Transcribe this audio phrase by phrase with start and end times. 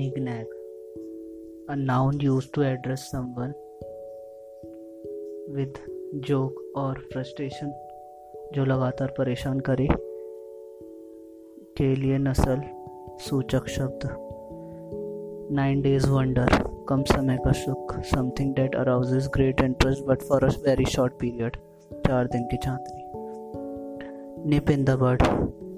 [0.00, 0.46] Nignag,
[1.68, 3.52] a noun used to address someone
[5.48, 5.74] with
[6.20, 7.72] joke or frustration
[8.54, 9.88] जो लगातार परेशान करे
[11.76, 12.62] के लिए नस्ल
[13.18, 14.00] सूचक शब्द
[15.52, 16.48] नाइन डेज़ वंडर
[16.88, 21.56] कम समय का सुख something that arouses great interest but for a very short period
[22.06, 23.02] चार दिन की चांदनी।
[24.50, 25.22] निप इन द बर्ड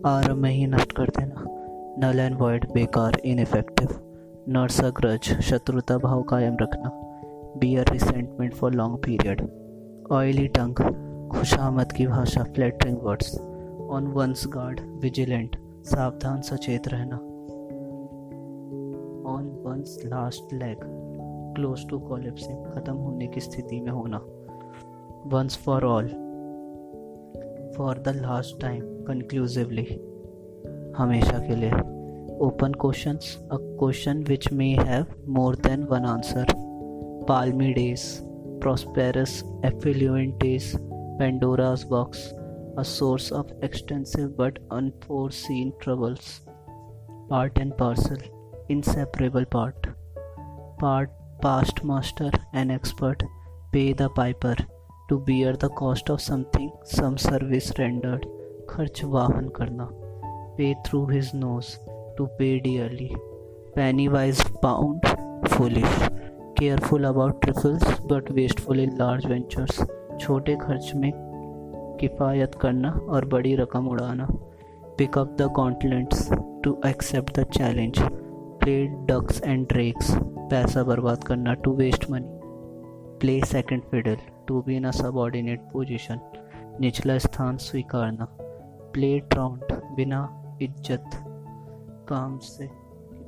[0.06, 1.44] आर में ही नष्ट कर देना
[1.98, 4.11] नल एंड वॉइड बेकार इनफेक्टिव
[4.48, 6.90] नर्स ग्रज शत्रुता भाव कायम रखना।
[7.58, 9.40] Bear resentment for long period
[10.12, 10.74] oily tongue
[11.30, 13.38] खुशामद की भाषा flattering words
[13.90, 17.16] on one's guard vigilant सावधान, सचेत रहना।
[19.32, 20.78] On one's last leg
[21.56, 24.18] close to collapsing खत्म होने की स्थिति में होना।
[25.26, 26.08] Once for all
[27.76, 29.86] for the last time conclusively
[30.96, 31.91] हमेशा के लिए।
[32.45, 33.17] open question
[33.51, 35.05] a question which may have
[35.37, 36.53] more than one answer
[37.29, 38.05] palmy days
[38.61, 39.33] prosperous
[39.69, 40.67] affluent days
[41.19, 42.21] pandora's box
[42.77, 46.31] a source of extensive but unforeseen troubles
[47.29, 48.17] part and parcel
[48.75, 49.87] inseparable part
[50.79, 53.23] part past master and expert
[53.75, 54.55] pay the piper
[55.09, 58.27] to bear the cost of something some service rendered
[58.69, 59.89] खर्च वाहन करना
[60.57, 61.67] pay through his nose,
[62.16, 63.14] To pay dearly.
[63.74, 65.02] Pennywise pound,
[65.48, 66.08] foolish.
[66.56, 69.82] Careful about trifles but wasteful in large ventures.
[70.20, 71.12] छोटे खर्च में
[72.00, 74.26] किफ़ायत करना और बड़ी रकम उड़ाना
[74.98, 76.28] pick up the continents
[76.64, 77.98] to accept the challenge
[78.62, 78.76] play
[79.10, 80.12] ducks and drakes
[80.50, 82.38] पैसा बर्बाद करना to waste money
[83.20, 84.16] play second fiddle
[84.48, 86.20] to be in a subordinate position
[86.80, 88.24] निचला स्थान स्वीकारना
[88.94, 90.22] प्ले ट्राउंट बिना
[90.62, 91.31] इज़्ज़त
[92.12, 92.68] काम से,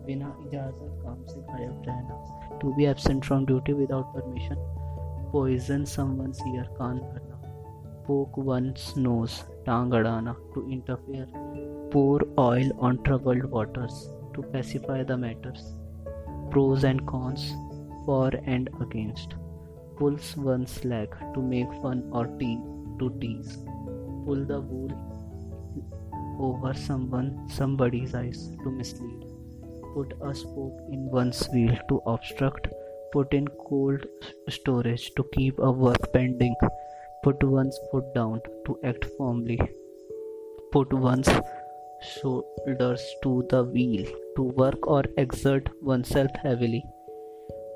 [0.07, 4.57] बिना इजाज़त काम से गायब रहना। To be absent from duty without permission
[5.33, 7.41] poison someone's ear कान भरना।
[8.07, 11.27] पोक वंस नोज़ टांग अड़ाना। To interfere
[11.93, 14.05] pour oil on troubled waters
[14.35, 15.73] to pacify the matters
[16.53, 17.51] pros and cons
[18.07, 19.35] for and against
[19.99, 22.55] pulls one's leg to make fun or tea,
[23.01, 23.51] to tease.
[24.25, 24.95] Pull the wool
[26.39, 29.25] over someone somebody's eyes to mislead.
[29.95, 32.69] Put a spoke in one's wheel to obstruct.
[33.13, 34.07] Put in cold
[34.49, 36.55] storage to keep a work pending.
[37.23, 39.61] Put one's foot down to act firmly.
[40.73, 41.29] Put one's
[42.03, 44.05] shoulders to the wheel
[44.37, 46.85] to work or exert oneself heavily.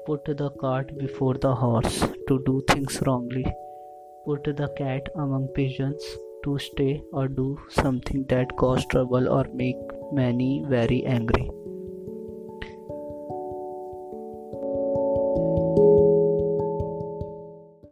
[0.06, 3.46] Put the cart before the horse to do things wrongly.
[4.24, 6.02] Put the cat among pigeons
[6.48, 11.48] to stay or do something that cause trouble or make many very angry